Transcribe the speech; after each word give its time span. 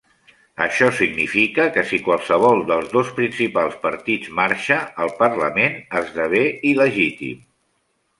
Això 0.63 0.85
significa 0.99 1.65
que 1.75 1.81
si 1.89 1.99
qualsevol 2.07 2.63
dels 2.71 2.87
dos 2.93 3.11
principals 3.19 3.75
partits 3.83 4.31
marxa, 4.39 4.79
el 5.05 5.13
parlament 5.21 5.77
esdevé 6.01 6.43
il·legítim. 6.71 7.37